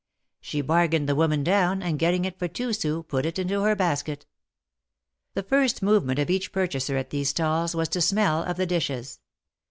She 0.39 0.61
bargained 0.61 1.07
the 1.07 1.13
woman 1.13 1.43
down, 1.43 1.83
and, 1.83 1.99
getting 1.99 2.25
it 2.25 2.39
for 2.39 2.47
two 2.47 2.73
sous, 2.73 3.05
put 3.07 3.23
it 3.23 3.37
into 3.37 3.61
her 3.61 3.75
basket. 3.75 4.25
The 5.35 5.43
first 5.43 5.83
movement 5.83 6.17
of 6.17 6.27
each 6.31 6.51
purchaser 6.51 6.97
at 6.97 7.11
these 7.11 7.29
stalls 7.29 7.75
was 7.75 7.89
to 7.89 8.01
smell 8.01 8.41
of 8.41 8.57
the 8.57 8.65
dishes. 8.65 9.19